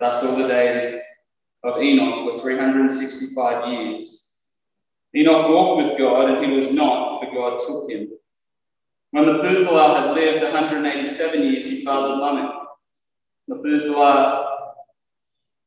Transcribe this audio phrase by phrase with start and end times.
[0.00, 0.98] Thus all the days
[1.62, 4.38] of Enoch were 365 years.
[5.14, 8.08] Enoch walked with God, and he was not, for God took him.
[9.10, 12.50] When Methuselah had lived 187 years, he fathered Lamech.
[13.46, 14.46] Methuselah,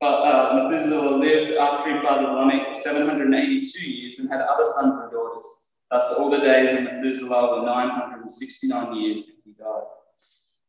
[0.02, 5.45] uh, Methuselah lived after he fathered Lamech 782 years and had other sons and daughters.
[5.91, 9.84] Thus all the days of Methuselah were 969 years, and he died.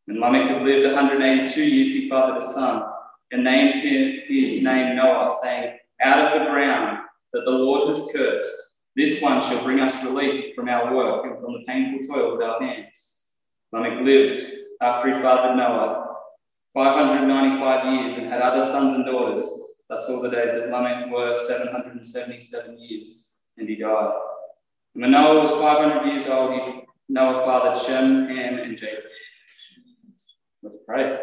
[0.05, 2.91] When Lamech had lived 182 years, he fathered a son
[3.35, 7.01] and named his name Noah, saying, Out of the ground
[7.33, 8.57] that the Lord has cursed,
[8.95, 12.41] this one shall bring us relief from our work and from the painful toil of
[12.41, 13.25] our hands.
[13.73, 14.45] Lamech lived
[14.81, 16.17] after he fathered Noah
[16.75, 19.43] 595 years and had other sons and daughters.
[19.89, 24.15] Thus all the days of Lamech were 777 years, and he died.
[24.95, 29.05] And when Noah was 500 years old, Noah fathered Shem, Ham, and Japheth.
[30.63, 31.19] Let's pray.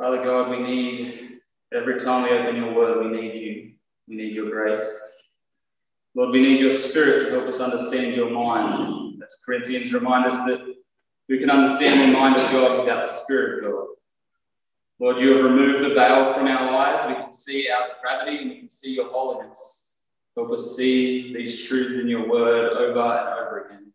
[0.00, 1.40] Father God, we need,
[1.74, 3.72] every time we open your word, we need you.
[4.08, 4.98] We need your grace.
[6.14, 9.22] Lord, we need your spirit to help us understand your mind.
[9.22, 10.74] As Corinthians remind us that
[11.28, 13.86] we can understand the mind of God without the spirit of God.
[15.00, 17.06] Lord, you have removed the veil from our eyes.
[17.06, 19.98] We can see our gravity and we can see your holiness.
[20.34, 23.92] Help us see these truths in your word over and over again.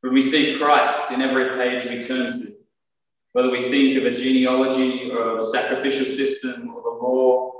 [0.00, 2.47] When we see Christ in every page we turn to,
[3.38, 7.52] whether we think of a genealogy or a sacrificial system or the law,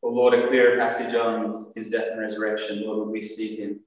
[0.00, 3.80] or Lord, a clearer passage on his death and resurrection, Lord, we see him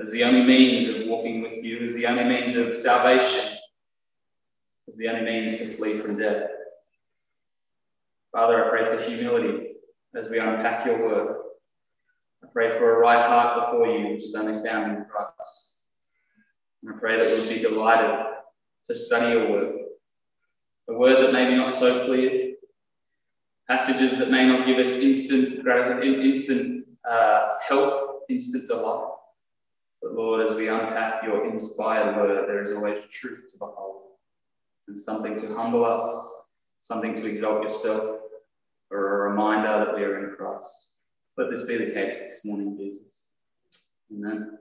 [0.00, 3.58] as the only means of walking with you, as the only means of salvation,
[4.88, 6.48] as the only means to flee from death.
[8.32, 9.72] Father, I pray for humility
[10.16, 11.36] as we unpack your word.
[12.42, 15.80] I pray for a right heart before you, which is only found in Christ.
[16.82, 18.24] And I pray that we'll be delighted
[18.86, 19.83] to study your word
[20.88, 22.54] a word that may be not so clear,
[23.68, 25.66] passages that may not give us instant,
[26.02, 29.10] instant uh, help, instant delight.
[30.02, 34.02] But Lord, as we unpack your inspired word, there is always truth to behold
[34.88, 36.38] and something to humble us,
[36.82, 38.20] something to exalt yourself,
[38.90, 40.88] or a reminder that we are in Christ.
[41.38, 43.22] Let this be the case this morning, Jesus.
[44.12, 44.58] Amen.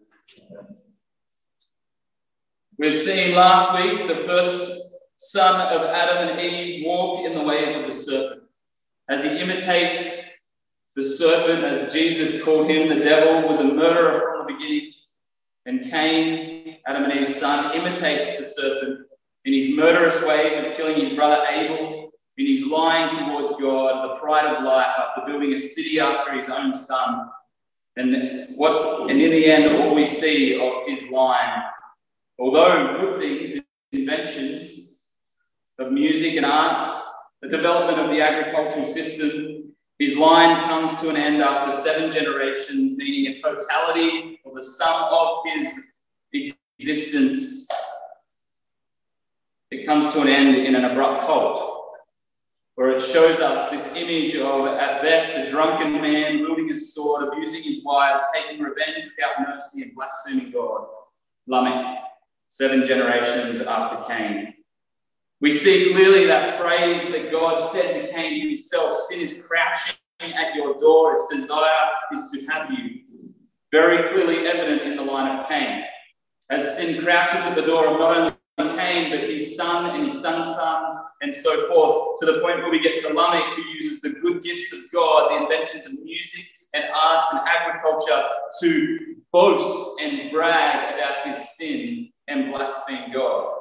[2.78, 4.83] We've seen last week the first
[5.24, 8.44] son of Adam and Eve, walk in the ways of the serpent.
[9.10, 10.42] As he imitates
[10.96, 14.92] the serpent, as Jesus called him, the devil was a murderer from the beginning.
[15.66, 19.08] And Cain, Adam and Eve's son, imitates the serpent
[19.46, 24.20] in his murderous ways of killing his brother Abel, in his lying towards God, the
[24.20, 27.30] pride of life, after building a city after his own son.
[27.96, 31.62] And what and in the end, all we see of his lying,
[32.40, 33.62] although good things,
[33.92, 34.93] inventions,
[35.80, 37.08] of music and arts,
[37.42, 39.74] the development of the agricultural system.
[40.00, 45.08] His line comes to an end after seven generations, meaning a totality or the sum
[45.12, 45.88] of his
[46.80, 47.68] existence.
[49.72, 51.84] It comes to an end in an abrupt halt,
[52.76, 57.28] where it shows us this image of, at best, a drunken man wielding a sword,
[57.28, 60.86] abusing his wives, taking revenge without mercy, and blaspheming God.
[61.48, 62.04] Lamech,
[62.50, 64.54] seven generations after Cain.
[65.44, 70.56] We see clearly that phrase that God said to Cain himself sin is crouching at
[70.56, 73.02] your door, its desire is to have you.
[73.70, 75.84] Very clearly evident in the line of Cain.
[76.50, 80.22] As sin crouches at the door of not only Cain, but his son and his
[80.22, 84.00] son's sons, and so forth, to the point where we get to Lamech, who uses
[84.00, 88.24] the good gifts of God, the inventions of music and arts and agriculture,
[88.62, 93.58] to boast and brag about his sin and blaspheme God.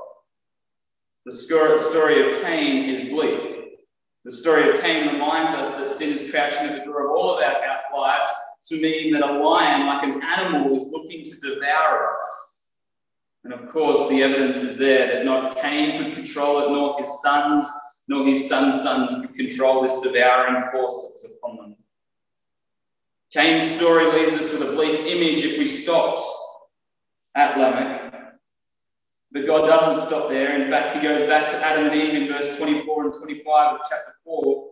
[1.25, 3.79] The story of Cain is bleak.
[4.25, 7.39] The story of Cain reminds us that sin is crouching at the door of all
[7.39, 8.31] of our lives
[8.69, 12.61] to mean that a lion, like an animal, is looking to devour us.
[13.45, 17.21] And of course, the evidence is there that not Cain could control it, nor his
[17.21, 17.69] sons,
[18.09, 21.77] nor his sons' sons could control this devouring force that was upon them.
[23.33, 26.21] Cain's story leaves us with a bleak image if we stopped
[27.35, 28.02] at Lamech.
[29.33, 30.61] But God doesn't stop there.
[30.63, 33.81] In fact, he goes back to Adam and Eve in verse 24 and 25 of
[33.89, 34.71] chapter 4.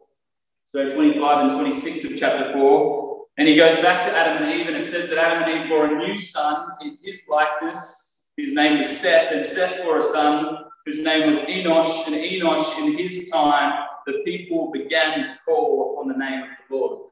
[0.66, 3.24] So 25 and 26 of chapter 4.
[3.38, 5.68] And he goes back to Adam and Eve, and it says that Adam and Eve
[5.70, 9.32] bore a new son in his likeness, whose name was Seth.
[9.32, 14.22] And Seth bore a son whose name was Enosh, and Enosh, in his time, the
[14.24, 17.10] people began to call upon the name of the Lord.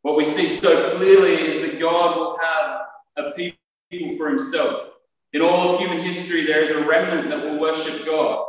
[0.00, 2.80] What we see so clearly is that God will have
[3.16, 4.93] a people for himself.
[5.34, 8.46] In all of human history, there is a remnant that will worship God.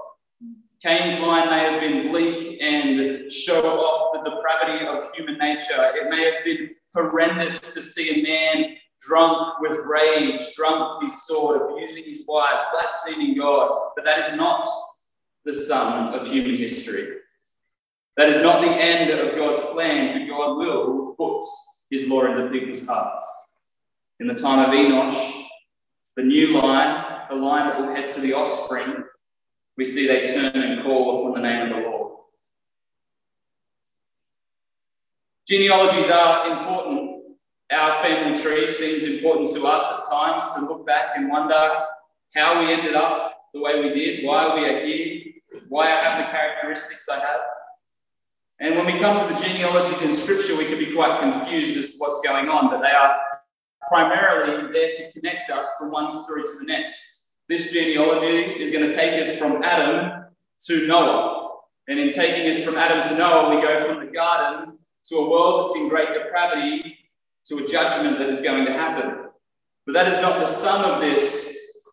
[0.84, 5.66] Cain's line may have been bleak and show off the depravity of human nature.
[5.96, 11.26] It may have been horrendous to see a man drunk with rage, drunk with his
[11.26, 13.90] sword, abusing his wives, blaspheming God.
[13.96, 14.64] But that is not
[15.44, 17.18] the sum of human history.
[18.16, 21.44] That is not the end of God's plan, for God will put
[21.90, 23.26] his law into people's hearts.
[24.20, 25.45] In the time of Enosh,
[26.16, 29.04] the new line, the line that will head to the offspring,
[29.78, 32.18] we see they turn and call upon the name of the Lord.
[35.48, 37.12] Genealogies are important.
[37.72, 41.72] Our family tree seems important to us at times to look back and wonder
[42.34, 45.22] how we ended up the way we did, why we are here,
[45.70, 47.42] why I have the characteristics I have.
[48.60, 51.94] And when we come to the genealogies in Scripture, we can be quite confused as
[51.94, 53.18] to what's going on, but they are
[53.88, 57.34] primarily there to connect us from one story to the next.
[57.48, 60.26] This genealogy is going to take us from Adam
[60.66, 61.60] to Noah.
[61.88, 64.78] And in taking us from Adam to Noah, we go from the garden
[65.10, 66.98] to a world that's in great depravity
[67.46, 69.26] to a judgment that is going to happen.
[69.86, 71.84] But that is not the sum of this,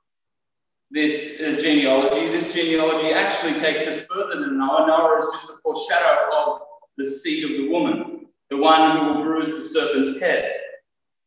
[0.91, 2.31] this uh, genealogy.
[2.31, 4.87] This genealogy actually takes us further than Noah.
[4.87, 6.61] Noah is just a foreshadow of
[6.97, 10.62] the seed of the woman, the one who will bruise the serpent's head.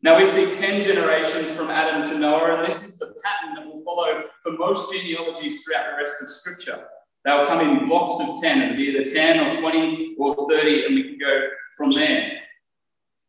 [0.06, 3.66] Now we see 10 generations from Adam to Noah, and this is the pattern that
[3.66, 6.88] will follow for most genealogies throughout the rest of Scripture.
[7.24, 10.94] They'll come in blocks of 10, and be either 10 or 20 or 30, and
[10.94, 12.34] we can go from there.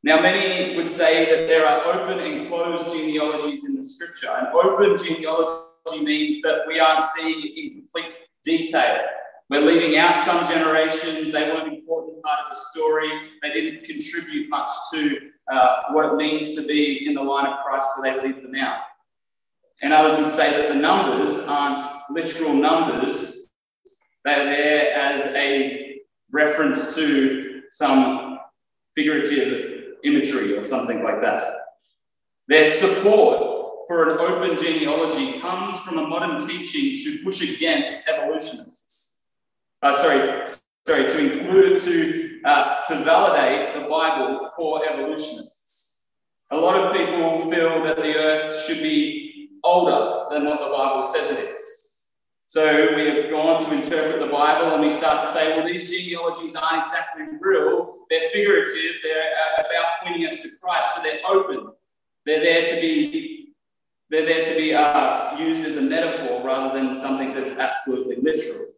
[0.03, 4.29] Now, many would say that there are open and closed genealogies in the Scripture.
[4.37, 8.13] An open genealogy means that we aren't seeing it in complete
[8.45, 9.01] detail.
[9.49, 13.09] We're leaving out some generations, they weren't an important part of the story,
[13.41, 17.65] they didn't contribute much to uh, what it means to be in the line of
[17.65, 18.81] Christ, so they leave them out.
[19.83, 21.79] And others would say that the numbers aren't
[22.11, 23.51] literal numbers,
[24.25, 26.01] they're there as a
[26.33, 28.39] reference to some
[28.95, 31.43] figurative imagery or something like that.
[32.49, 39.15] Their support for an open genealogy comes from a modern teaching to push against evolutionists.
[39.83, 40.47] Uh, sorry,
[40.87, 46.01] sorry, to include, to, uh, to validate the Bible for evolutionists.
[46.51, 51.03] A lot of people feel that the earth should be older than what the Bible
[51.03, 52.05] says it is.
[52.47, 55.91] So we have gone to interpret the Bible and we start to say, well, these
[55.91, 61.19] genealogies aren't exactly real, they're figurative, they're uh, about pointing us to Christ, so they're
[61.29, 61.73] open.
[62.25, 63.49] They're there to be,
[64.09, 68.69] they're there to be uh, used as a metaphor rather than something that's absolutely literal.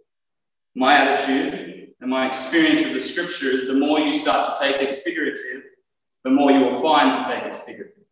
[0.74, 5.02] My attitude and my experience of the scriptures, the more you start to take as
[5.02, 5.64] figurative,
[6.24, 8.04] the more you will find to take as figurative.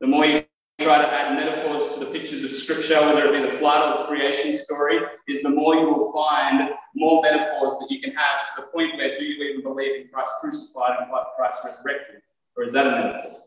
[0.00, 0.44] The more you
[0.80, 3.98] try to add metaphors to the pictures of scripture, whether it be the flood or
[4.02, 4.98] the creation story,
[5.28, 8.96] is the more you will find more metaphors that you can have to the point
[8.96, 12.22] where do you even believe in Christ crucified and Christ resurrected?
[12.56, 13.42] Or is that a metaphor?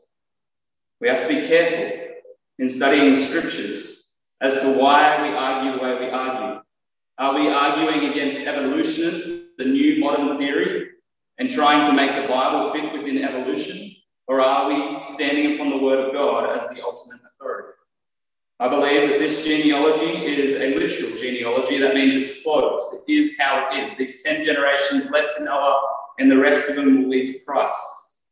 [1.01, 2.07] We have to be careful
[2.57, 6.61] in studying the scriptures as to why we argue the way we argue.
[7.17, 10.87] Are we arguing against evolutionists the new modern theory
[11.37, 13.93] and trying to make the Bible fit within evolution?
[14.27, 17.73] Or are we standing upon the Word of God as the ultimate authority?
[18.61, 21.79] I believe that this genealogy is a literal genealogy.
[21.79, 23.03] That means it's closed.
[23.07, 23.97] It is how it is.
[23.97, 25.81] These 10 generations led to Noah,
[26.19, 27.81] and the rest of them will lead to Christ.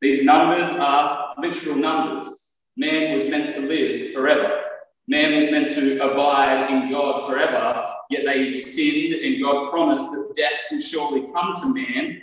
[0.02, 2.56] These numbers are literal numbers.
[2.78, 4.62] Man was meant to live forever.
[5.08, 10.34] Man was meant to abide in God forever, yet they sinned, and God promised that
[10.36, 12.22] death will surely come to man.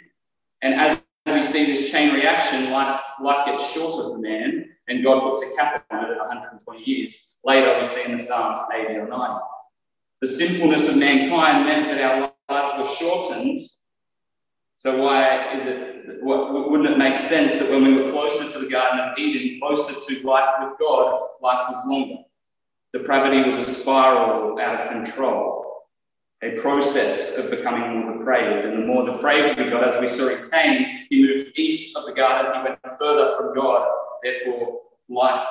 [0.62, 5.21] And as we see this chain reaction, life, life gets shorter for man, and God
[5.21, 7.37] puts a cap on it at 120 years.
[7.45, 9.41] Later, we see in the Psalms 80 or 90.
[10.21, 13.59] The sinfulness of mankind meant that our lives were shortened.
[14.76, 18.71] So, why is it, wouldn't it make sense that when we were closer to the
[18.71, 22.23] Garden of Eden, closer to life with God, life was longer?
[22.93, 25.74] Depravity was a spiral out of control
[26.45, 28.67] a process of becoming more depraved.
[28.67, 32.05] And the more depraved we got, as we saw in Cain, he moved east of
[32.05, 33.89] the garden, he went further from God.
[34.23, 35.49] Therefore, life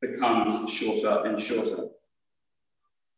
[0.00, 1.88] becomes shorter and shorter.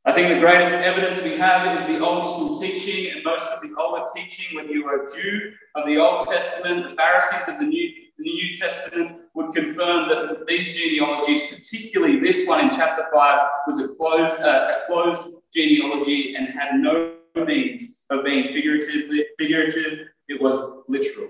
[0.05, 3.61] I think the greatest evidence we have is the old school teaching, and most of
[3.61, 7.59] the older teaching, when you are a Jew of the Old Testament, the Pharisees of
[7.59, 13.07] the New, the New Testament would confirm that these genealogies, particularly this one in chapter
[13.13, 19.25] 5, was a closed, uh, a closed genealogy and had no means of being figuratively
[19.39, 20.09] figurative.
[20.29, 21.29] It was literal.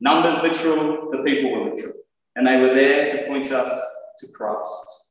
[0.00, 1.94] Numbers literal, the people were literal.
[2.36, 3.72] And they were there to point us
[4.18, 5.06] to Christ.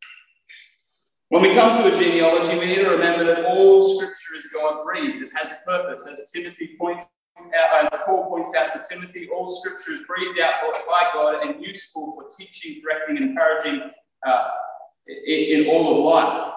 [1.30, 4.86] When we come to a genealogy, we need to remember that all scripture is God
[4.86, 5.24] breathed.
[5.24, 6.08] It has a purpose.
[6.10, 7.06] As Timothy points
[7.60, 10.54] out, as Paul points out to Timothy, all scripture is breathed out
[10.88, 13.92] by God and useful for teaching, correcting, and encouraging
[14.26, 14.48] uh,
[15.08, 16.54] in, in all of life.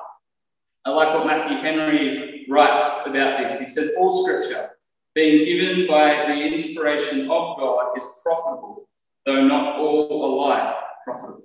[0.84, 3.59] I like what Matthew Henry writes about this.
[3.59, 4.71] He says, All scripture,
[5.14, 8.88] being given by the inspiration of God, is profitable,
[9.25, 11.45] though not all alike profitable.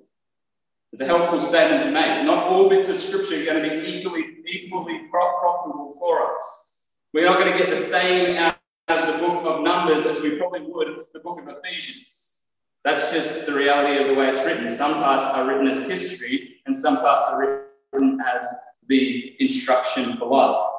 [0.92, 2.26] It's a helpful statement to make.
[2.26, 6.80] Not all bits of scripture are going to be equally, equally profitable for us.
[7.14, 8.58] We're not going to get the same out
[8.88, 12.38] of the book of Numbers as we probably would the book of Ephesians.
[12.84, 14.70] That's just the reality of the way it's written.
[14.70, 18.48] Some parts are written as history, and some parts are written as
[18.88, 20.75] the instruction for life.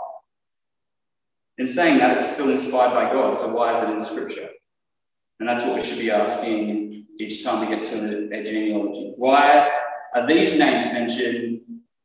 [1.58, 4.50] In saying that, it's still inspired by God, so why is it in Scripture?
[5.40, 9.14] And that's what we should be asking each time we get to a, a genealogy.
[9.16, 9.70] Why
[10.14, 11.60] are these names mentioned,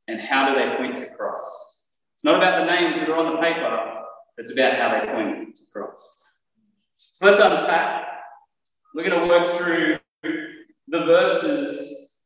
[0.08, 1.84] and how do they point to Christ?
[2.14, 4.04] It's not about the names that are on the paper,
[4.38, 6.28] it's about how they point to Christ.
[6.98, 8.08] So let's unpack.
[8.94, 10.00] We're going to work through
[10.88, 12.20] the verses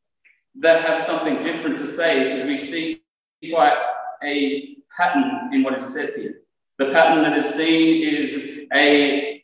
[0.60, 3.02] that have something different to say as we see
[3.52, 3.76] quite
[4.22, 6.42] a pattern in what is said here.
[6.78, 9.42] The pattern that is seen is a,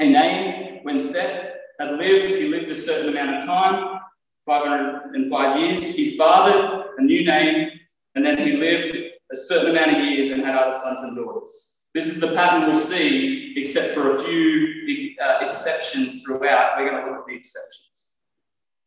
[0.00, 4.00] a name when Seth had lived, he lived a certain amount of time,
[4.46, 5.94] 505 years.
[5.94, 7.70] He fathered a new name,
[8.14, 8.96] and then he lived
[9.32, 11.82] a certain amount of years and had other sons and daughters.
[11.94, 16.78] This is the pattern we'll see, except for a few uh, exceptions throughout.
[16.78, 18.14] We're going to look at the exceptions.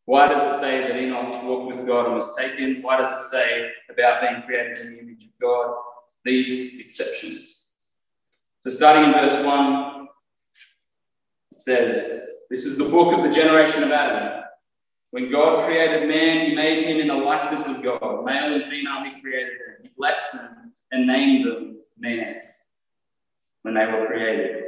[0.04, 2.82] Why does it say that Enoch walked with God and was taken?
[2.82, 5.76] Why does it say about being created in the image of God?
[6.24, 7.59] These exceptions.
[8.62, 10.08] So, starting in verse 1,
[11.52, 14.44] it says, This is the book of the generation of Adam.
[15.12, 18.24] When God created man, he made him in the likeness of God.
[18.24, 19.76] Male and female, he created them.
[19.82, 22.36] He blessed them and named them man
[23.62, 24.64] when they were created.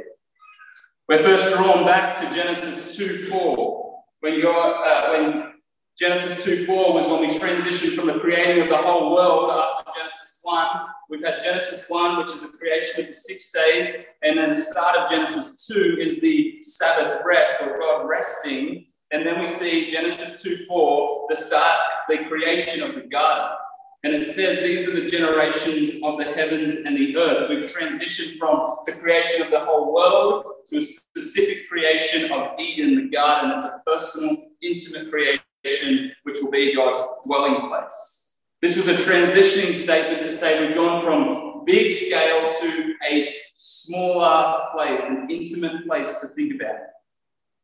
[1.07, 4.03] We're first drawn back to Genesis 2 4.
[4.21, 5.52] When, God, uh, when
[5.97, 9.91] Genesis 2 4 was when we transitioned from the creating of the whole world after
[9.99, 10.67] Genesis 1.
[11.09, 14.55] We've had Genesis 1, which is the creation of the six days, and then the
[14.55, 19.87] start of Genesis 2 is the Sabbath rest, or God resting and then we see
[19.87, 23.55] Genesis 2 4, the start, the creation of the garden.
[24.03, 27.47] And it says these are the generations of the heavens and the earth.
[27.47, 32.95] We've transitioned from the creation of the whole world to a specific creation of Eden,
[32.95, 33.51] the garden.
[33.51, 38.35] It's a personal, intimate creation, which will be God's dwelling place.
[38.61, 44.65] This was a transitioning statement to say we've gone from big scale to a smaller
[44.73, 46.79] place, an intimate place to think about.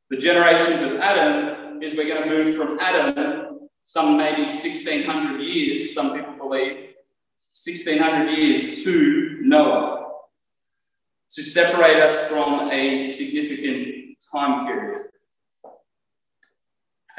[0.10, 5.94] The generations of Adam is we're going to move from Adam, some maybe 1600 years,
[5.94, 6.96] some people believe,
[7.52, 10.12] 1600 years to Noah,
[11.32, 15.09] to separate us from a significant time period.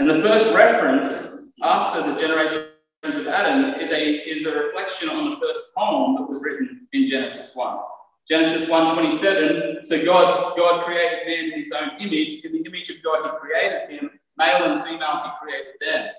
[0.00, 2.70] And the first reference after the generations
[3.04, 7.04] of Adam is a, is a reflection on the first poem that was written in
[7.04, 7.78] Genesis 1.
[8.26, 12.42] Genesis 1.27, so God's, God created man in his own image.
[12.42, 14.10] In the image of God, he created him.
[14.38, 16.14] Male and female, he created them.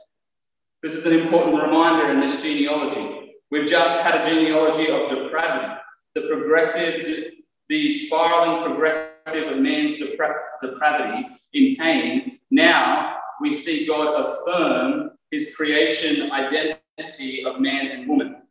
[0.84, 3.34] This is an important reminder in this genealogy.
[3.50, 5.74] We've just had a genealogy of depravity,
[6.14, 7.32] the progressive,
[7.68, 12.38] the spiraling progressive of man's depra- depravity in Cain.
[12.52, 18.44] Now we see God affirm his creation identity of man and woman.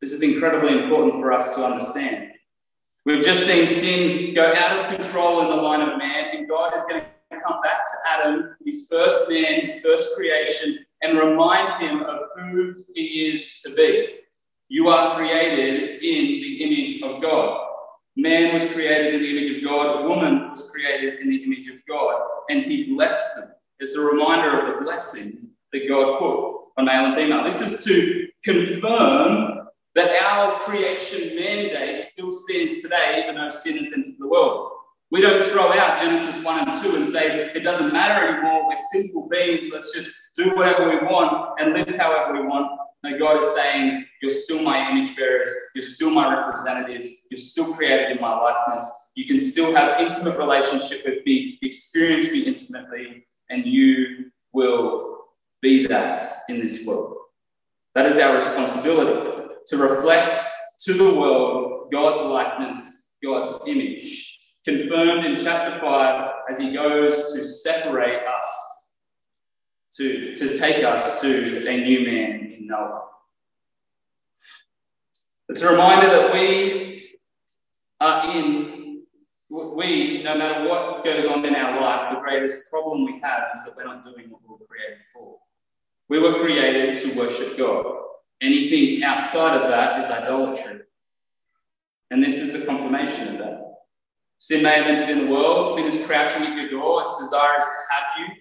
[0.00, 2.30] This is incredibly important for us to understand.
[3.04, 6.74] We've just seen sin go out of control in the line of man, and God
[6.76, 11.68] is going to come back to Adam, his first man, his first creation, and remind
[11.82, 14.14] him of who he is to be.
[14.68, 17.64] You are created in the image of God.
[18.16, 21.76] Man was created in the image of God, woman was created in the image of
[21.88, 23.50] God, and he blessed them.
[23.78, 27.44] It's a reminder of the blessing that God put on male and female.
[27.44, 33.92] This is to confirm that our creation mandate still stands today, even though sin has
[33.92, 34.70] entered the world.
[35.10, 38.76] We don't throw out Genesis 1 and 2 and say, it doesn't matter anymore, we're
[38.76, 42.70] sinful beings, let's just do whatever we want and live however we want.
[43.04, 47.72] No, God is saying, You're still my image bearers, you're still my representatives, you're still
[47.74, 49.12] created in my likeness.
[49.14, 55.18] You can still have intimate relationship with me, experience me intimately, and you will
[55.60, 57.16] be that in this world.
[57.94, 60.38] That is our responsibility to reflect
[60.84, 67.44] to the world God's likeness, God's image, confirmed in chapter 5 as he goes to
[67.44, 68.92] separate us,
[69.96, 73.02] to, to take us to a new man in Noah.
[75.48, 77.18] It's a reminder that we
[78.00, 78.75] are in,
[79.48, 83.64] we, no matter what goes on in our life, the greatest problem we have is
[83.64, 85.36] that we're not doing what we were created for.
[86.08, 87.86] We were created to worship God.
[88.40, 90.80] Anything outside of that is idolatry.
[92.10, 93.62] And this is the confirmation of that.
[94.38, 97.58] Sin may have entered in the world, sin is crouching at your door, its desire
[97.58, 98.34] is to have you.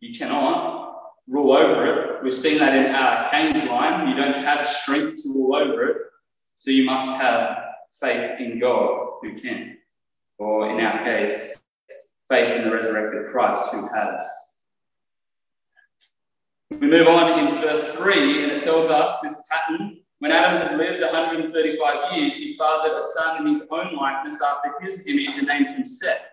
[0.00, 2.24] You cannot rule over it.
[2.24, 4.08] We've seen that in uh, Cain's line.
[4.08, 5.96] You don't have strength to rule over it.
[6.56, 7.58] So you must have
[8.00, 9.76] faith in God who can.
[10.42, 11.56] Or in our case,
[12.28, 14.28] faith in the resurrected Christ who has.
[16.68, 20.00] We move on into verse 3, and it tells us this pattern.
[20.18, 24.72] When Adam had lived 135 years, he fathered a son in his own likeness after
[24.80, 26.26] his image and named him Seth.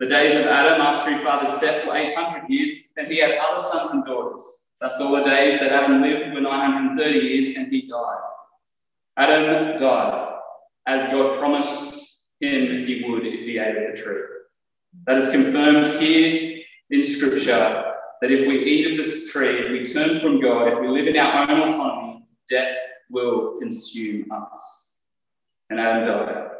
[0.00, 3.60] The days of Adam after he fathered Seth were 800 years, and he had other
[3.60, 4.46] sons and daughters.
[4.80, 8.22] Thus, all the days that Adam lived were 930 years, and he died.
[9.18, 10.38] Adam died,
[10.86, 12.03] as God promised
[12.50, 14.22] him he would if he ate of the tree.
[15.06, 19.84] That is confirmed here in Scripture that if we eat of this tree, if we
[19.84, 22.78] turn from God, if we live in our own autonomy, death
[23.10, 24.96] will consume us.
[25.70, 26.50] And Adam died.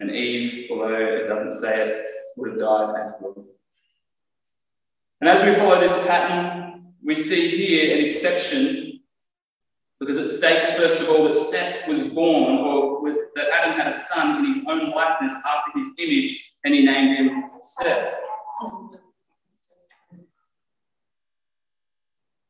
[0.00, 3.44] And Eve, although it doesn't say it, would have died as well.
[5.20, 9.00] And as we follow this pattern, we see here an exception
[9.98, 13.27] because it states, first of all, that Seth was born, or
[13.58, 17.44] Adam had a son in his own likeness after his image, and he named him
[17.60, 18.14] Seth.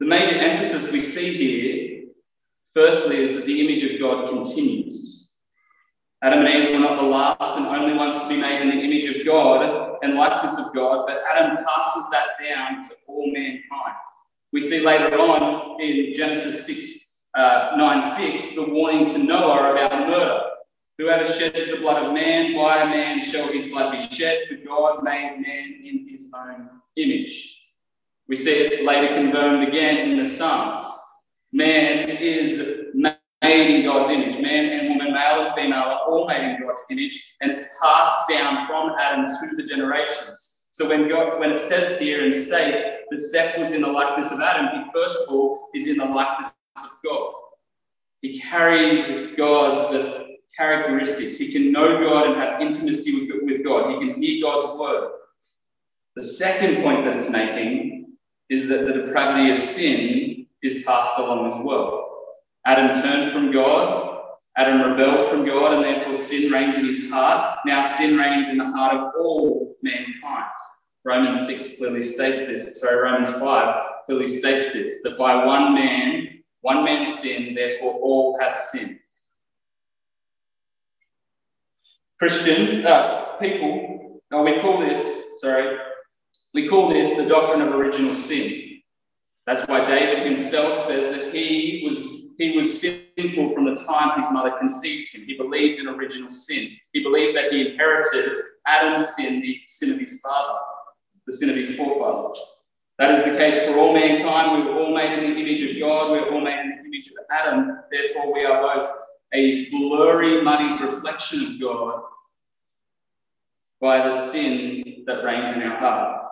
[0.00, 2.04] The major emphasis we see here,
[2.72, 5.30] firstly, is that the image of God continues.
[6.22, 8.84] Adam and Eve were not the last and only ones to be made in the
[8.84, 13.94] image of God and likeness of God, but Adam passes that down to all mankind.
[14.52, 20.08] We see later on in Genesis 6 uh, 9 6, the warning to Noah about
[20.08, 20.40] murder.
[20.98, 24.56] Whoever sheds the blood of man, by a man shall his blood be shed, for
[24.66, 27.66] God made man in his own image.
[28.26, 30.88] We see it later confirmed again in the Psalms.
[31.52, 33.16] Man is made
[33.76, 34.42] in God's image.
[34.42, 38.28] Man and woman, male and female, are all made in God's image, and it's passed
[38.28, 40.66] down from Adam to the generations.
[40.72, 44.32] So when God, when it says here and states that Seth was in the likeness
[44.32, 47.32] of Adam, he first of all is in the likeness of God.
[48.20, 51.36] He carries God's characteristics.
[51.38, 53.90] He can know God and have intimacy with, God.
[53.90, 55.10] He can hear God's word.
[56.16, 58.12] The second point that it's making
[58.50, 62.08] is that the depravity of sin is passed along as well.
[62.66, 64.16] Adam turned from God.
[64.56, 67.58] Adam rebelled from God, and therefore sin reigns in his heart.
[67.64, 70.46] Now sin reigns in the heart of all mankind.
[71.04, 72.80] Romans 6 clearly states this.
[72.80, 78.38] Sorry, Romans 5 clearly states this that by one man one man's sin, therefore all
[78.40, 78.97] have sinned.
[82.18, 85.78] Christians, uh, people, no, we call this, sorry,
[86.52, 88.80] we call this the doctrine of original sin.
[89.46, 91.98] That's why David himself says that he was
[92.38, 95.24] he was sinful from the time his mother conceived him.
[95.26, 96.70] He believed in original sin.
[96.92, 98.30] He believed that he inherited
[98.64, 100.58] Adam's sin, the sin of his father,
[101.26, 102.38] the sin of his forefather.
[102.98, 104.56] That is the case for all mankind.
[104.56, 106.12] We were all made in the image of God.
[106.12, 107.80] We were all made in the image of Adam.
[107.90, 108.88] Therefore, we are both
[109.32, 112.02] a blurry, muddy reflection of God
[113.80, 116.22] by the sin that reigns in our heart.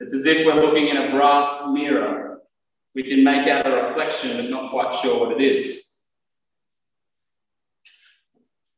[0.00, 2.40] It's as if we're looking in a brass mirror.
[2.94, 5.98] We can make out a reflection, but not quite sure what it is.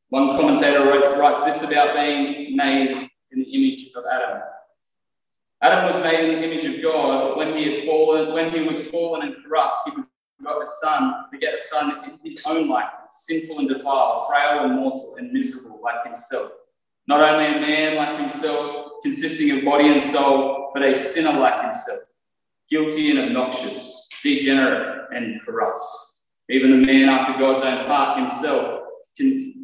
[0.08, 4.42] One commentator writes this about being made in the image of Adam.
[5.60, 8.86] Adam was made in the image of God, when he had fallen, when he was
[8.88, 9.92] fallen and corrupt, he
[10.42, 14.64] got a son, to get a son in his own likeness, sinful and defiled, frail
[14.64, 16.52] and mortal, and miserable like himself.
[17.08, 21.64] Not only a man like himself, consisting of body and soul, but a sinner like
[21.64, 22.00] himself,
[22.68, 25.80] guilty and obnoxious, degenerate and corrupt.
[26.50, 28.82] Even the man after God's own heart himself,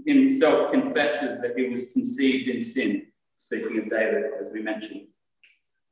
[0.07, 3.07] himself confesses that he was conceived in sin.
[3.37, 5.09] Speaking of David, as we mentioned.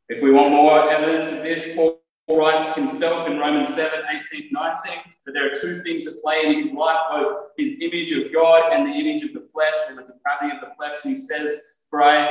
[0.08, 1.99] If we want more evidence of this, Paul
[2.36, 4.92] writes himself in Romans 7 18 19
[5.26, 8.72] that there are two things at play in his life both his image of God
[8.72, 10.96] and the image of the flesh, and the depravity of the flesh.
[11.04, 12.30] And he says, For I,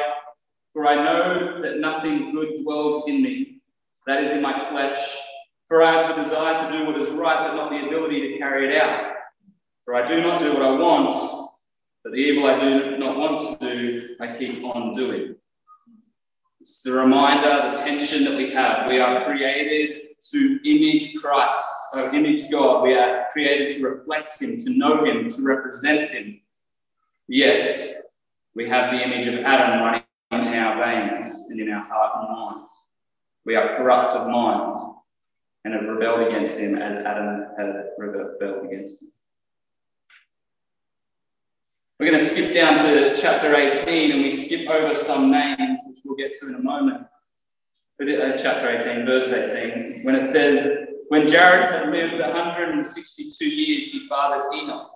[0.74, 3.62] for I know that nothing good dwells in me,
[4.08, 5.18] that is in my flesh.
[5.68, 8.38] For I have the desire to do what is right, but not the ability to
[8.40, 9.14] carry it out.
[9.86, 11.16] For I do not do what I want,
[12.04, 15.36] but the evil I do not want to do, I keep on doing.
[16.62, 18.88] It's the reminder, the tension that we have.
[18.88, 22.84] We are created to image Christ, or image God.
[22.84, 26.42] We are created to reflect Him, to know Him, to represent Him.
[27.28, 27.68] Yet,
[28.56, 32.38] we have the image of Adam running in our veins and in our heart and
[32.38, 32.68] mind.
[33.46, 34.96] We are corrupt of mind
[35.64, 39.10] and have rebelled against Him as Adam had rebelled against Him.
[42.00, 45.98] We're going to skip down to chapter 18 and we skip over some names, which
[46.06, 47.06] we'll get to in a moment.
[47.98, 53.92] But uh, chapter 18, verse 18, when it says, When Jared had lived 162 years,
[53.92, 54.90] he fathered Enoch.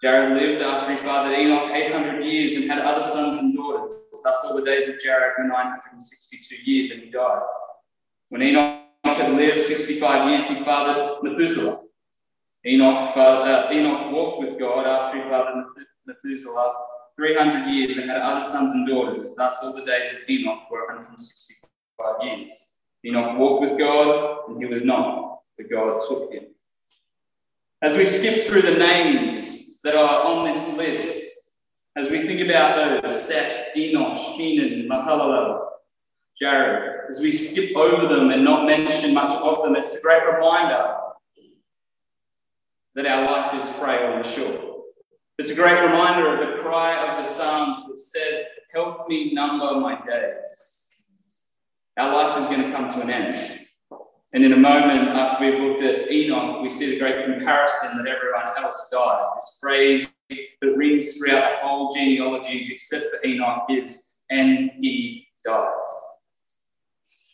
[0.00, 3.92] Jared lived after he fathered Enoch 800 years and had other sons and daughters.
[4.22, 7.42] Thus, all the days of Jared were 962 years, and he died.
[8.28, 11.87] When Enoch had lived 65 years, he fathered Methuselah.
[12.68, 15.64] Enoch, uh, Enoch walked with God after he fathered
[16.06, 16.74] Methuselah
[17.16, 19.34] 300 years and had other sons and daughters.
[19.34, 22.74] Thus, all the days of Enoch were 165 years.
[23.06, 26.44] Enoch walked with God, and he was not, but God took him.
[27.80, 31.52] As we skip through the names that are on this list,
[31.96, 35.68] as we think about those Seth, Enosh, Kenan, Mahalalel,
[36.38, 40.22] Jared, as we skip over them and not mention much of them, it's a great
[40.26, 40.96] reminder
[42.98, 44.60] that our life is frail and short.
[45.38, 49.78] It's a great reminder of the cry of the Psalms that says, Help me number
[49.78, 50.90] my days.
[51.96, 53.60] Our life is going to come to an end.
[54.34, 58.08] And in a moment, after we've looked at Enoch, we see the great comparison that
[58.08, 59.26] everyone else died.
[59.36, 60.12] This phrase
[60.60, 65.72] that rings throughout the whole genealogies, except for Enoch, is, and he died.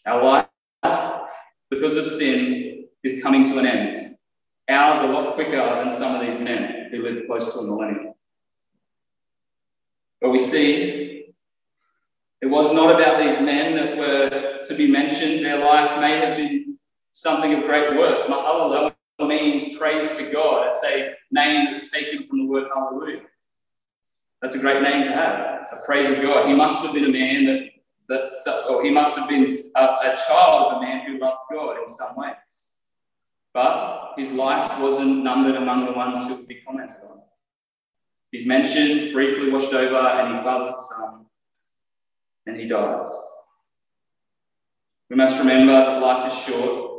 [0.04, 1.22] Our life,
[1.70, 4.13] because of sin, is coming to an end.
[4.68, 8.14] Ours a lot quicker than some of these men who lived close to a millennium.
[10.20, 11.34] But we see
[12.40, 15.44] it was not about these men that were to be mentioned.
[15.44, 16.78] Their life may have been
[17.14, 18.28] something of great worth.
[18.28, 20.68] Mahalalel means praise to God.
[20.68, 23.22] It's a name that's taken from the word hallelujah.
[24.42, 25.38] That's a great name to have,
[25.72, 26.48] a praise of God.
[26.48, 27.70] He must have been a man
[28.08, 31.38] that, that or he must have been a, a child of a man who loved
[31.50, 32.73] God in some ways.
[33.54, 37.20] But his life wasn't numbered among the ones who would be commented on.
[38.32, 41.26] He's mentioned, briefly washed over, and he fathers the son,
[42.46, 43.08] and he dies.
[45.08, 46.90] We must remember that life is short,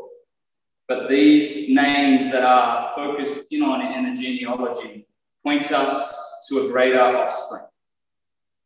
[0.87, 5.07] but these names that are focused in on in the genealogy
[5.43, 7.63] point us to a greater offspring.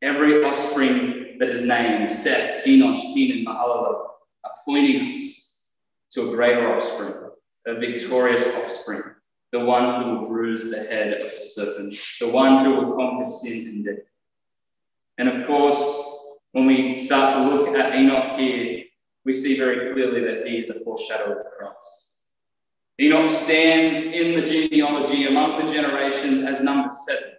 [0.04, 4.10] Every offspring that is named, Seth, Enosh, Kenan, Mahalalel,
[4.44, 5.70] are pointing us
[6.12, 7.29] to a greater offspring
[7.66, 9.04] a victorious offspring,
[9.52, 13.26] the one who will bruise the head of the serpent, the one who will conquer
[13.26, 14.06] sin and death.
[15.18, 15.80] And of course,
[16.52, 18.84] when we start to look at Enoch here,
[19.26, 22.10] we see very clearly that he is a foreshadow of Christ.
[23.00, 27.34] Enoch stands in the genealogy among the generations as number seven.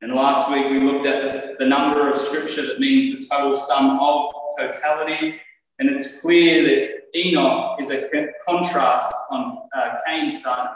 [0.00, 3.54] And last week we looked at the, the number of scripture that means the total
[3.54, 5.40] sum of totality.
[5.78, 8.08] And it's clear that Enoch is a
[8.46, 10.68] contrast on uh, Cain's son,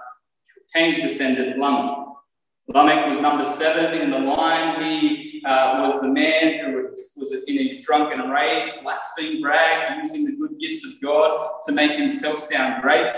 [0.74, 2.06] Cain's descendant, Lamech.
[2.68, 4.84] Lamech was number seven in the line.
[4.84, 10.36] He uh, was the man who was in his drunken rage, blasphemed, bragged, using the
[10.36, 13.16] good gifts of God to make himself sound great.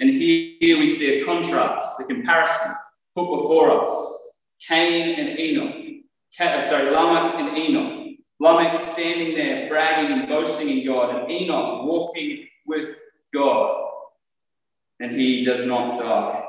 [0.00, 2.72] And here we see a contrast, a comparison
[3.14, 4.34] put before us.
[4.66, 5.74] Cain and Enoch.
[6.40, 8.01] Uh, sorry, Lamech and Enoch.
[8.42, 12.96] Lamech standing there bragging and boasting in God, and Enoch walking with
[13.32, 13.88] God,
[14.98, 16.44] and he does not die.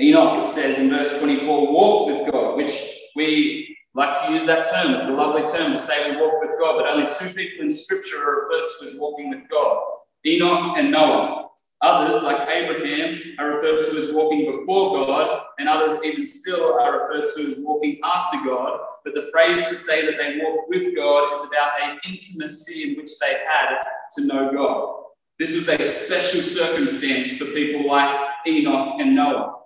[0.00, 2.72] Enoch, it says in verse 24, walked with God, which
[3.14, 4.94] we like to use that term.
[4.94, 7.70] It's a lovely term to say we walk with God, but only two people in
[7.70, 9.80] Scripture are referred to as walking with God
[10.26, 11.41] Enoch and Noah.
[11.82, 16.92] Others, like Abraham, are referred to as walking before God, and others, even still, are
[16.92, 18.78] referred to as walking after God.
[19.04, 22.96] But the phrase to say that they walked with God is about an intimacy in
[22.96, 23.78] which they had
[24.16, 25.02] to know God.
[25.40, 28.16] This was a special circumstance for people like
[28.46, 29.56] Enoch and Noah.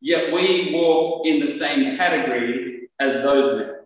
[0.00, 3.76] Yet we walk in the same category as those men.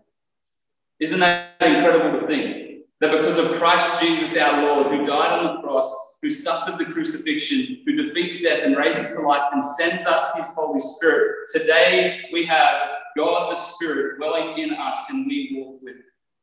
[0.98, 2.55] Isn't that incredible to think?
[3.00, 6.90] That because of Christ Jesus our Lord, who died on the cross, who suffered the
[6.90, 12.22] crucifixion, who defeats death and raises to life and sends us his Holy Spirit, today
[12.32, 12.74] we have
[13.16, 15.96] God the Spirit dwelling in us and we walk with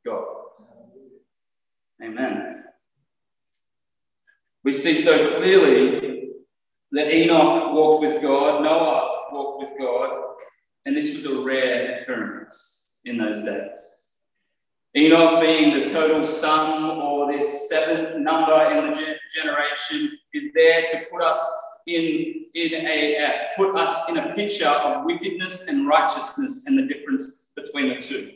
[0.05, 0.25] God.
[2.03, 2.63] Amen.
[4.63, 6.29] We see so clearly
[6.91, 10.35] that Enoch walked with God, Noah walked with God,
[10.85, 14.02] and this was a rare occurrence in those days.
[14.95, 20.83] Enoch being the total sum or this seventh number in the ge- generation is there
[20.83, 21.41] to put us
[21.87, 26.85] in, in a uh, put us in a picture of wickedness and righteousness and the
[26.85, 28.31] difference between the two.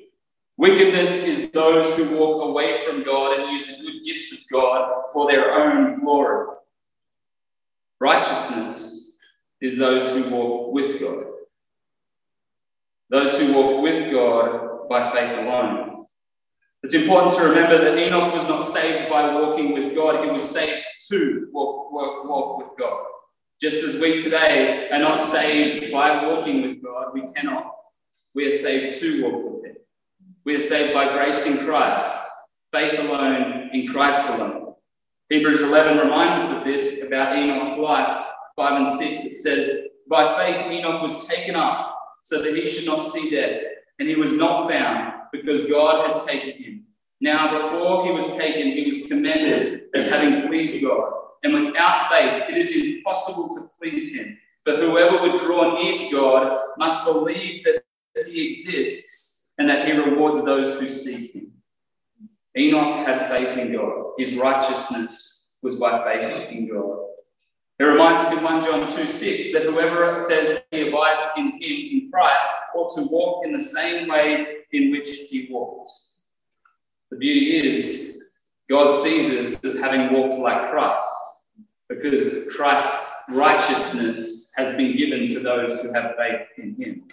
[0.57, 5.03] Wickedness is those who walk away from God and use the good gifts of God
[5.13, 6.47] for their own glory.
[7.99, 9.19] Righteousness
[9.61, 11.25] is those who walk with God.
[13.11, 15.96] Those who walk with God by faith alone.
[16.87, 20.41] It's important to remember that Enoch was not saved by walking with God, he was
[20.41, 23.03] saved to walk, walk, walk with God.
[23.61, 27.73] Just as we today are not saved by walking with God, we cannot.
[28.33, 29.75] We are saved to walk with Him.
[30.45, 32.17] We are saved by grace in Christ,
[32.71, 34.75] faith alone, in Christ alone.
[35.27, 39.25] Hebrews 11 reminds us of this about Enoch's life, 5 and 6.
[39.25, 43.61] It says, By faith Enoch was taken up so that he should not see death,
[43.99, 46.83] and he was not found because God had taken him.
[47.19, 51.13] Now, before he was taken, he was commended as having pleased God.
[51.43, 54.37] And without faith, it is impossible to please him.
[54.63, 59.93] For whoever would draw near to God must believe that he exists and that he
[59.93, 61.51] rewards those who seek him.
[62.55, 64.13] Enoch had faith in God.
[64.17, 66.97] His righteousness was by faith in God.
[67.79, 71.61] It reminds us in 1 John 2 6 that whoever says he abides in him,
[71.61, 76.09] in Christ, ought to walk in the same way in which he walks.
[77.09, 78.35] The beauty is,
[78.69, 81.07] God sees us as having walked like Christ
[81.89, 87.07] because Christ's righteousness has been given to those who have faith in him.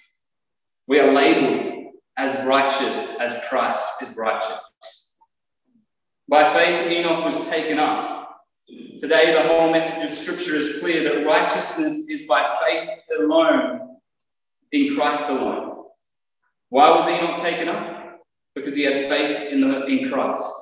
[0.87, 5.14] We are labeled as righteous as Christ is righteous.
[6.29, 8.40] By faith, Enoch was taken up.
[8.99, 12.88] Today, the whole message of Scripture is clear that righteousness is by faith
[13.19, 13.99] alone,
[14.73, 15.74] in Christ alone.
[16.75, 18.21] Why was Enoch taken up?
[18.53, 20.53] Because he had faith in, the, in Christ.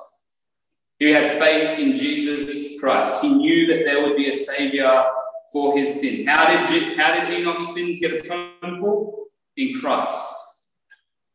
[0.99, 3.19] He had faith in Jesus Christ.
[3.23, 5.05] He knew that there would be a Savior
[5.51, 6.27] for his sin.
[6.27, 9.23] How did, how did Enoch's sins get atoned for?
[9.57, 10.35] In Christ.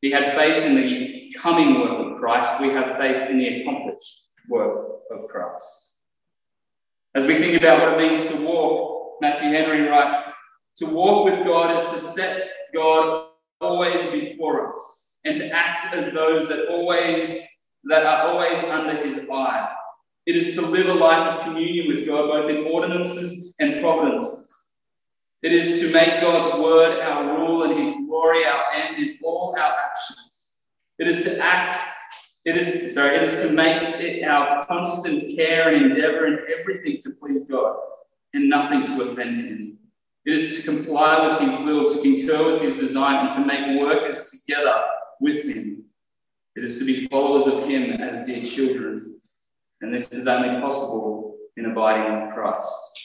[0.01, 2.61] He had faith in the coming work of Christ.
[2.61, 5.95] We have faith in the accomplished work of Christ.
[7.17, 10.21] As we think about what it means to walk, Matthew Henry writes,
[10.77, 12.41] to walk with God is to set
[12.73, 13.28] God
[13.61, 17.47] always before us and to act as those that always
[17.85, 19.73] that are always under his eye.
[20.27, 24.55] It is to live a life of communion with God, both in ordinances and providences.
[25.43, 29.55] It is to make God's word our rule and his glory our end in all
[29.59, 30.53] our actions.
[30.99, 31.75] It is to act,
[32.45, 36.41] it is to, sorry, it is to make it our constant care and endeavor in
[36.59, 37.77] everything to please God
[38.35, 39.79] and nothing to offend him.
[40.29, 43.81] It is to comply with his will, to concur with his design, and to make
[43.81, 44.79] workers together
[45.23, 45.85] with him.
[46.55, 49.23] It is to be followers of him as dear children.
[49.81, 53.01] And this is only possible in abiding with Christ.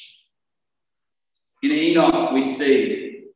[1.62, 3.28] In Enoch, we see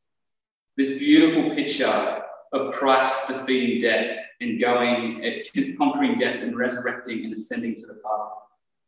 [0.75, 5.23] this beautiful picture of Christ defeating death and going,
[5.77, 8.31] conquering death and resurrecting and ascending to the Father.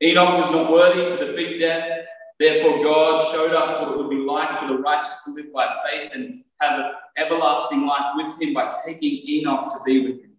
[0.03, 2.05] Enoch was not worthy to defeat death.
[2.39, 5.67] Therefore, God showed us what it would be like for the righteous to live by
[5.89, 10.31] faith and have an everlasting life with Him by taking Enoch to be with Him.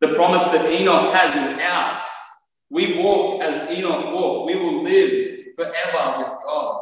[0.00, 2.04] The promise that Enoch has is ours.
[2.68, 4.46] We walk as Enoch walked.
[4.46, 6.80] We will live forever with God.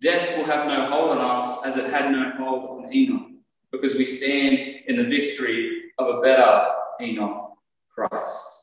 [0.00, 3.28] Death will have no hold on us as it had no hold on Enoch,
[3.70, 6.66] because we stand in the victory of a better
[7.00, 7.52] Enoch,
[7.94, 8.61] Christ.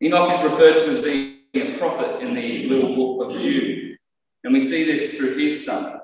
[0.00, 3.96] Enoch is referred to as being a prophet in the little book of Jude,
[4.44, 6.00] and we see this through his son.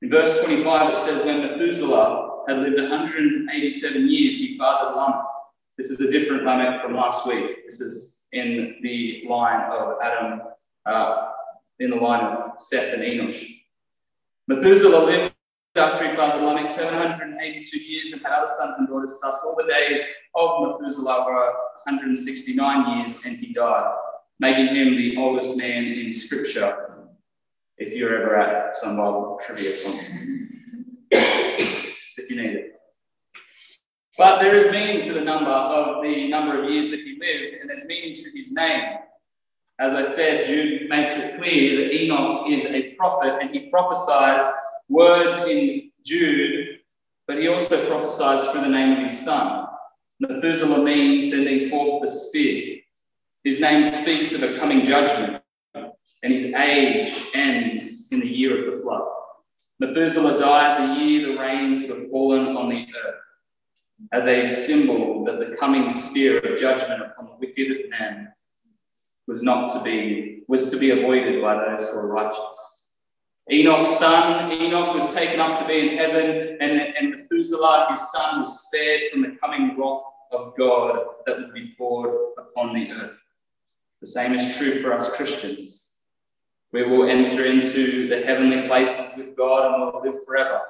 [0.00, 5.20] In verse 25, it says, When Methuselah had lived 187 years, he fathered Lamech.
[5.76, 7.66] This is a different Lamech from last week.
[7.66, 10.40] This is in the line of Adam,
[10.86, 11.28] uh,
[11.80, 13.54] in the line of Seth and Enosh.
[14.46, 15.34] Methuselah lived
[15.76, 19.18] after he fathered Lamech 782 years and had other sons and daughters.
[19.20, 20.02] Thus, all the days
[20.34, 21.52] of Methuselah were
[21.88, 23.94] 169 years, and he died,
[24.38, 27.06] making him the oldest man in Scripture.
[27.78, 30.48] If you're ever at some Bible trivia something,
[31.10, 32.72] if you need it.
[34.18, 37.60] But there is meaning to the number of the number of years that he lived,
[37.60, 38.98] and there's meaning to his name.
[39.78, 44.42] As I said, Jude makes it clear that Enoch is a prophet, and he prophesies
[44.88, 46.80] words in Jude,
[47.26, 49.67] but he also prophesies through the name of his son.
[50.20, 52.78] Methuselah means sending forth the spear.
[53.44, 55.42] His name speaks of a coming judgment.
[55.74, 59.06] and his age ends in the year of the flood.
[59.78, 63.20] Methuselah died the year the rains would have fallen on the earth,
[64.12, 68.32] as a symbol that the coming spear of judgment upon the wicked man
[69.28, 72.77] was not to be was to be avoided by those who are righteous.
[73.50, 78.42] Enoch's son, Enoch was taken up to be in heaven, and, and Methuselah, his son,
[78.42, 83.16] was spared from the coming wrath of God that would be poured upon the earth.
[84.02, 85.94] The same is true for us Christians.
[86.72, 90.60] We will enter into the heavenly places with God and will live forever.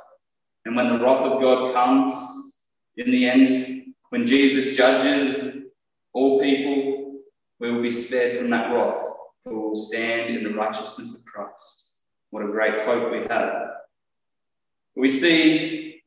[0.64, 2.60] And when the wrath of God comes,
[2.96, 5.64] in the end, when Jesus judges
[6.12, 7.20] all people,
[7.58, 9.02] we will be spared from that wrath.
[9.44, 11.87] We will stand in the righteousness of Christ.
[12.30, 13.52] What a great hope we have.
[14.96, 16.02] We see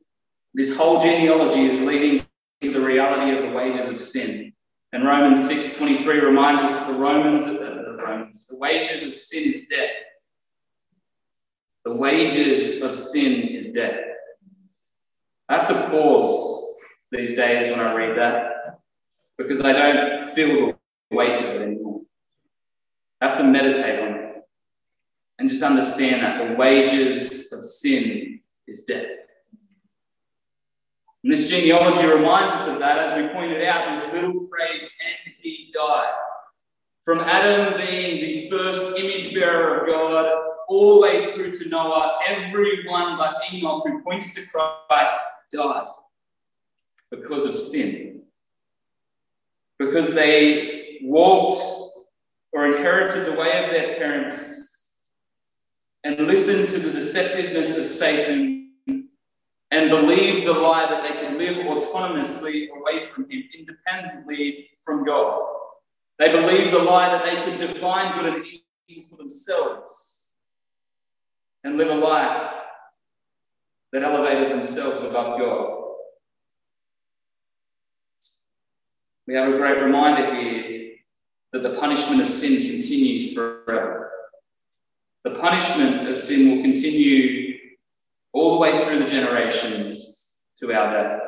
[0.54, 2.24] this whole genealogy is leading
[2.60, 4.52] to the reality of the wages of sin.
[4.92, 9.44] And Romans 6.23 reminds us that the Romans, uh, the Romans, the wages of sin
[9.52, 9.90] is death.
[11.84, 13.98] The wages of sin is death.
[15.48, 16.76] I have to pause
[17.10, 18.80] these days when I read that
[19.36, 20.48] because I don't feel
[21.10, 22.02] the weight of it anymore.
[23.20, 24.11] I have to meditate on
[25.38, 29.06] and just understand that the wages of sin is death.
[31.22, 34.82] And this genealogy reminds us of that, as we pointed out, in this little phrase,
[34.82, 36.12] and he died.
[37.04, 40.32] From Adam being the first image bearer of God,
[40.68, 45.16] all the way through to Noah, everyone but Enoch who points to Christ
[45.52, 45.88] died
[47.10, 48.22] because of sin.
[49.78, 51.62] Because they walked
[52.52, 54.71] or inherited the way of their parents
[56.04, 58.70] and listened to the deceptiveness of Satan
[59.70, 65.48] and believed the lie that they could live autonomously away from Him, independently from God.
[66.18, 68.44] They believed the lie that they could define good and
[68.88, 70.28] evil for themselves
[71.64, 72.54] and live a life
[73.92, 75.78] that elevated themselves above God.
[79.26, 80.94] We have a great reminder here
[81.52, 84.10] that the punishment of sin continues forever.
[85.24, 87.58] The punishment of sin will continue
[88.32, 91.18] all the way through the generations to our day.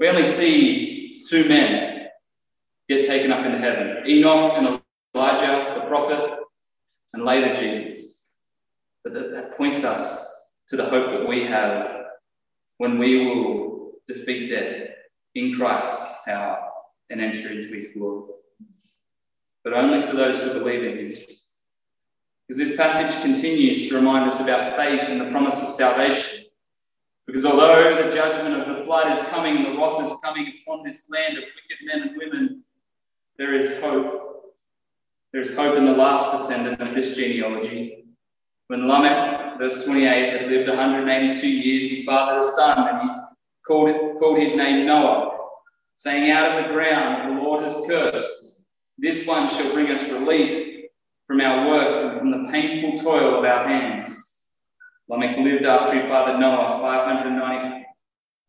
[0.00, 2.06] We only see two men
[2.88, 4.80] get taken up into heaven Enoch and
[5.14, 6.38] Elijah, the prophet,
[7.12, 8.30] and later Jesus.
[9.04, 12.04] But that, that points us to the hope that we have
[12.78, 14.88] when we will defeat death
[15.34, 16.58] in Christ's power
[17.10, 18.30] and enter into his glory.
[19.64, 21.14] But only for those who believe in him.
[22.48, 26.46] Because this passage continues to remind us about faith and the promise of salvation.
[27.26, 31.10] Because although the judgment of the flood is coming, the wrath is coming upon this
[31.10, 32.64] land of wicked men and women,
[33.36, 34.54] there is hope.
[35.30, 38.06] There is hope in the last descendant of this genealogy.
[38.68, 43.18] When Lamech, verse 28, had lived 182 years, he fathered a son, and he
[43.66, 45.36] called, called his name Noah,
[45.96, 48.62] saying, Out of the ground the Lord has cursed.
[48.96, 50.67] This one shall bring us relief
[51.28, 54.40] from our work and from the painful toil of our hands.
[55.08, 57.84] Lamech lived after his father Noah 590,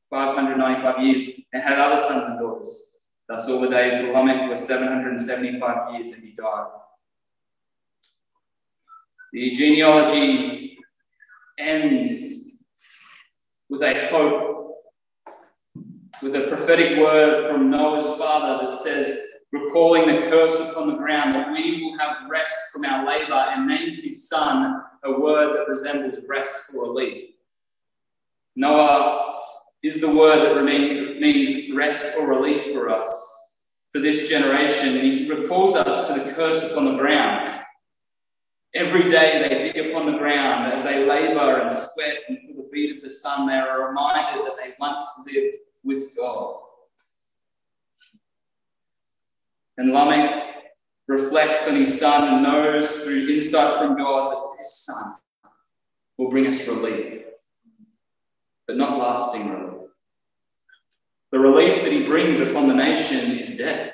[0.09, 2.95] 595 years and had other sons and daughters.
[3.27, 6.67] Thus, all the days of Lamech were 775 years and he died.
[9.33, 10.77] The genealogy
[11.59, 12.53] ends
[13.69, 14.77] with a hope,
[16.23, 21.35] with a prophetic word from Noah's father that says, recalling the curse upon the ground,
[21.35, 25.67] that we will have rest from our labor, and names his son a word that
[25.67, 27.31] resembles rest or relief.
[28.55, 29.39] Noah
[29.81, 33.61] is the word that means rest or relief for us,
[33.93, 34.99] for this generation.
[34.99, 37.51] He recalls us to the curse upon the ground.
[38.75, 42.69] Every day they dig upon the ground as they labor and sweat and feel the
[42.71, 43.47] beat of the sun.
[43.47, 46.59] They are reminded that they once lived with God.
[49.79, 50.43] And Lamech
[51.07, 55.13] reflects on his son and knows through insight from God that this son
[56.17, 57.23] will bring us relief,
[58.67, 59.89] but not lasting relief.
[61.31, 63.93] The relief that he brings upon the nation is death,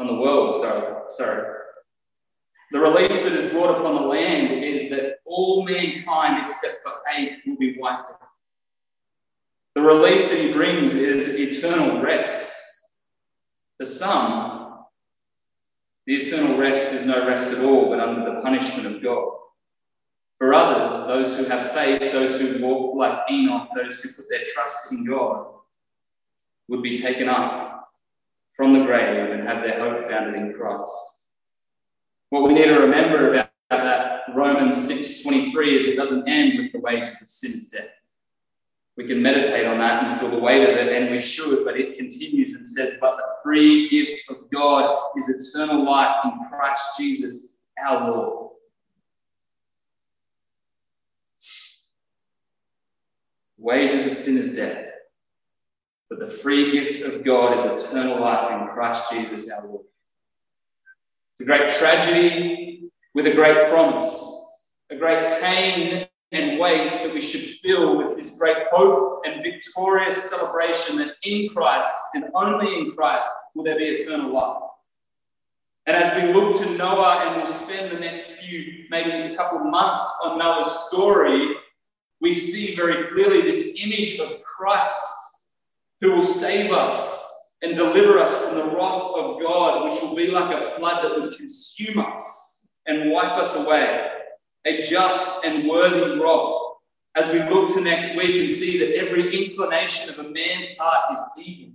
[0.00, 1.54] on the world, sorry, sorry.
[2.72, 7.34] The relief that is brought upon the land is that all mankind except for eight
[7.46, 8.18] will be wiped out.
[9.76, 12.52] The relief that he brings is eternal rest.
[13.78, 14.57] The some
[16.08, 19.28] the eternal rest is no rest at all, but under the punishment of God.
[20.38, 24.42] For others, those who have faith, those who walk like Enoch, those who put their
[24.54, 25.48] trust in God,
[26.68, 27.90] would be taken up
[28.54, 30.90] from the grave and have their hope founded in Christ.
[32.30, 36.80] What we need to remember about that Romans 6.23 is it doesn't end with the
[36.80, 37.84] wages of sin is death.
[38.98, 41.78] We can meditate on that and feel the weight of it, and we should, but
[41.78, 46.82] it continues and says, But the free gift of God is eternal life in Christ
[46.98, 48.50] Jesus our Lord.
[53.56, 54.86] Wages of sin is death,
[56.10, 59.86] but the free gift of God is eternal life in Christ Jesus our Lord.
[61.34, 67.20] It's a great tragedy with a great promise, a great pain and weight that we
[67.20, 72.92] should fill with this great hope and victorious celebration that in Christ and only in
[72.92, 74.62] Christ will there be eternal life.
[75.86, 79.58] And as we look to Noah and we'll spend the next few, maybe a couple
[79.58, 81.54] of months on Noah's story,
[82.20, 85.46] we see very clearly this image of Christ
[86.02, 90.30] who will save us and deliver us from the wrath of God, which will be
[90.30, 94.17] like a flood that would consume us and wipe us away.
[94.64, 96.54] A just and worthy wrath.
[97.16, 101.16] As we look to next week and see that every inclination of a man's heart
[101.16, 101.72] is evil.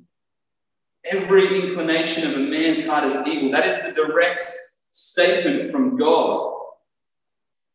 [1.05, 3.51] Every inclination of a man's heart is evil.
[3.51, 4.43] That is the direct
[4.91, 6.53] statement from God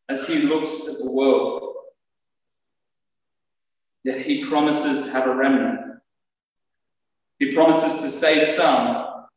[0.09, 1.75] as he looks at the world.
[4.03, 5.99] Yet he promises to have a remnant.
[7.37, 9.27] He promises to save some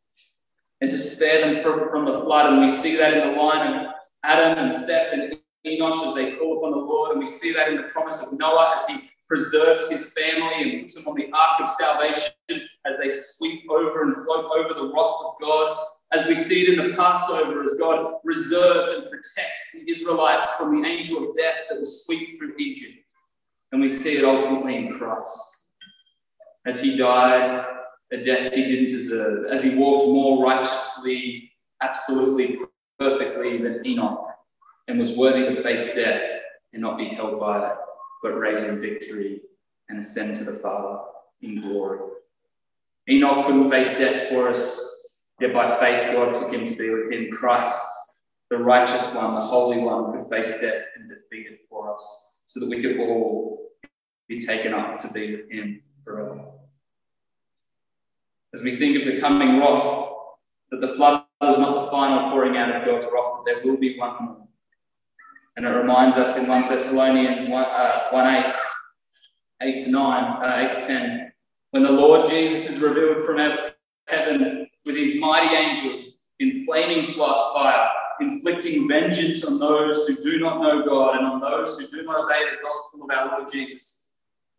[0.81, 2.51] and to spare them from, from the flood.
[2.51, 3.93] And we see that in the line of
[4.23, 7.11] Adam and Seth and Enosh as they call upon the Lord.
[7.11, 10.81] And we see that in the promise of Noah as he preserves his family and
[10.81, 14.91] puts them on the ark of salvation as they sweep over and float over the
[14.93, 15.77] wrath of God.
[16.11, 20.79] As we see it in the Passover, as God reserves and protects the Israelites from
[20.79, 22.99] the angel of death that will sweep through Egypt.
[23.71, 25.57] And we see it ultimately in Christ.
[26.67, 27.65] As he died
[28.11, 31.51] a death he didn't deserve, as he walked more righteously,
[31.81, 32.59] absolutely
[32.99, 34.32] perfectly than Enoch,
[34.87, 36.21] and was worthy to face death
[36.73, 37.75] and not be held by it,
[38.21, 39.41] but raise in victory
[39.89, 40.99] and ascend to the Father
[41.41, 41.99] in glory.
[43.09, 45.09] Enoch couldn't face death for us,
[45.39, 47.31] yet by faith God took him to be with him.
[47.31, 47.85] Christ,
[48.49, 52.59] the righteous one, the holy one, could face death and defeat it for us, so
[52.59, 53.69] that we could all
[54.27, 56.43] be taken up to be with him forever
[58.53, 60.09] as we think of the coming wrath,
[60.69, 63.77] that the flood is not the final pouring out of God's wrath, but there will
[63.77, 64.42] be one more.
[65.55, 68.53] And it reminds us in 1 Thessalonians 1, uh, 1 8,
[69.61, 71.31] 8 to 9, uh, 8 to 10,
[71.71, 73.37] when the Lord Jesus is revealed from
[74.07, 77.89] heaven with his mighty angels in flaming fire,
[78.19, 82.25] inflicting vengeance on those who do not know God and on those who do not
[82.25, 84.09] obey the gospel of our Lord Jesus,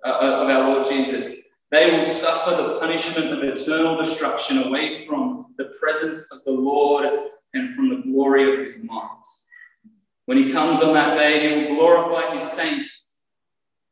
[0.05, 1.51] uh, of our Lord Jesus.
[1.71, 7.07] They will suffer the punishment of eternal destruction away from the presence of the Lord
[7.55, 9.23] and from the glory of his might.
[10.27, 13.19] When he comes on that day, he will glorify his saints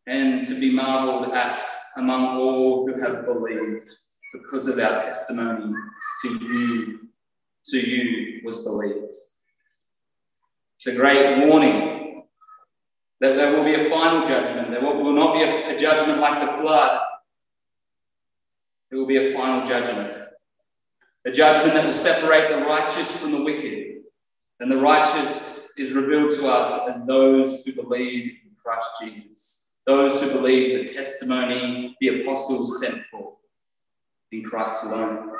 [0.06, 1.58] and to be marveled at
[1.96, 3.88] among all who have believed
[4.32, 5.74] because of our testimony
[6.22, 7.08] to you,
[7.66, 9.14] to you was believed.
[10.76, 12.24] It's a great warning
[13.20, 14.70] that there will be a final judgment.
[14.70, 17.00] There will, not be a, judgment like the flood
[18.92, 20.12] there will be a final judgment.
[21.24, 24.02] A judgment that will separate the righteous from the wicked.
[24.60, 30.20] And the righteous is revealed to us as those who believe in Christ Jesus, those
[30.20, 33.36] who believe the testimony the apostles sent for
[34.30, 35.30] in Christ alone.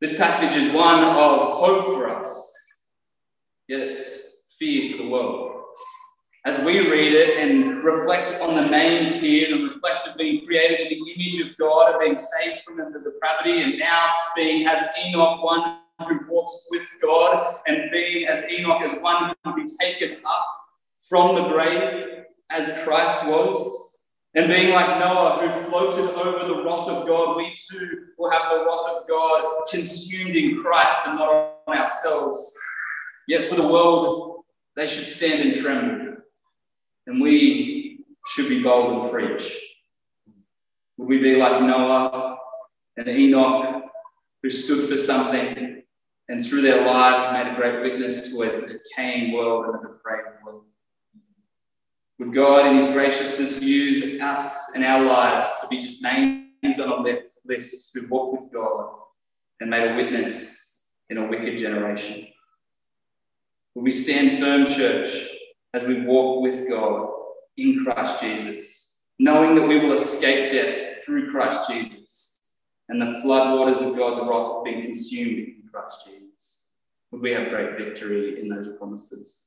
[0.00, 2.54] This passage is one of hope for us,
[3.68, 4.00] yet
[4.58, 5.62] fear for the world
[6.44, 10.80] as we read it and reflect on the names here and reflect of being created
[10.80, 14.82] in the image of God and being saved from the depravity and now being as
[15.04, 19.66] Enoch, one who walks with God, and being as Enoch as one who will be
[19.80, 20.46] taken up
[21.00, 26.88] from the grave as Christ was, and being like Noah who floated over the wrath
[26.88, 31.58] of God, we too will have the wrath of God consumed in Christ and not
[31.66, 32.56] on ourselves.
[33.28, 36.16] Yet for the world, they should stand and tremble.
[37.06, 39.58] And we should be bold and preach.
[40.96, 42.38] Would we be like Noah
[42.96, 43.84] and Enoch,
[44.42, 45.81] who stood for something
[46.32, 50.42] and through their lives made a great witness to a decaying world and a depraved
[50.42, 50.64] world?
[52.18, 56.88] Would God, in His graciousness, use us and our lives to be just names on
[56.88, 58.94] a list who walked with God
[59.60, 62.26] and made a witness in a wicked generation?
[63.74, 65.28] Will we stand firm, church,
[65.74, 67.10] as we walk with God
[67.58, 72.38] in Christ Jesus, knowing that we will escape death through Christ Jesus,
[72.88, 76.21] and the floodwaters of God's wrath have been consumed in Christ Jesus.
[77.12, 79.44] We have great victory in those promises?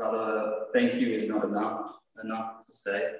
[0.00, 3.10] Father, thank you is not enough, enough to say.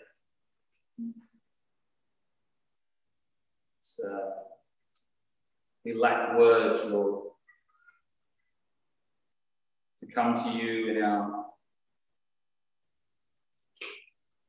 [4.02, 4.30] Uh,
[5.84, 7.32] we lack words, Lord,
[9.98, 11.44] to come to you in our,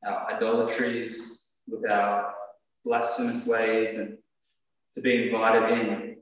[0.08, 2.34] our idolatries, with our
[2.86, 4.18] blasphemous ways, and
[4.94, 6.18] to be invited in.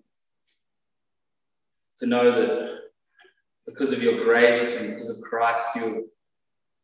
[1.98, 2.69] To know that
[3.70, 6.10] because of your grace and because of Christ, you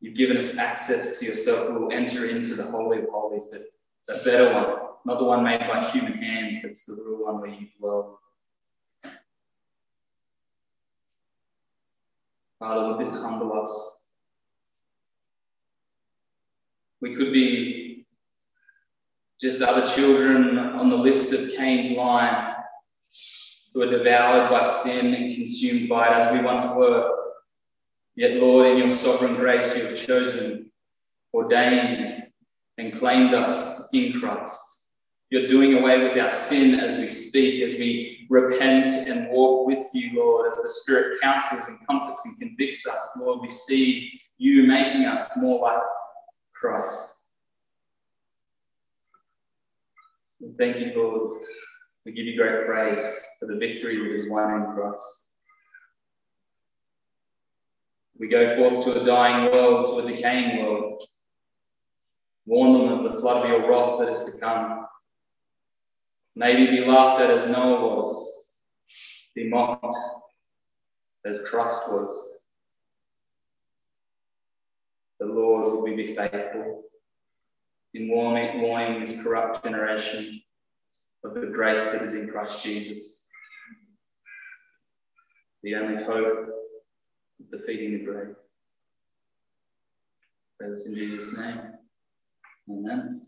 [0.02, 1.70] you've given us access to yourself.
[1.70, 3.66] We will enter into the Holy of Holies, but
[4.08, 7.50] the better one, not the one made by human hands, but the real one where
[7.50, 8.20] you dwell.
[12.60, 14.02] Father, would this humble us?
[17.02, 18.06] We could be
[19.42, 22.55] just other children on the list of Cain's line
[23.76, 27.12] who are devoured by sin and consumed by it as we once were.
[28.16, 30.72] Yet, Lord, in your sovereign grace, you have chosen,
[31.34, 32.32] ordained,
[32.78, 34.58] and claimed us in Christ.
[35.30, 39.84] You're doing away with our sin as we speak, as we repent and walk with
[39.94, 43.18] you, Lord, as the Spirit counsels and comforts and convicts us.
[43.20, 45.82] Lord, we see you making us more like
[46.54, 47.14] Christ.
[50.58, 51.42] Thank you, Lord,
[52.06, 55.24] we give you great praise for the victory that is won in Christ.
[58.18, 61.02] We go forth to a dying world, to a decaying world.
[62.46, 64.86] Warn them of the flood of your wrath that is to come.
[66.36, 68.52] Maybe be laughed at as Noah was,
[69.34, 69.96] be mocked
[71.26, 72.38] as Christ was.
[75.20, 76.84] The Lord will be faithful
[77.94, 80.42] in warning, warning this corrupt generation
[81.26, 83.28] of the grace that is in Christ Jesus,
[85.64, 88.36] the only hope of defeating the grave.
[90.60, 91.60] Pray this in Jesus' name.
[92.70, 93.25] Amen.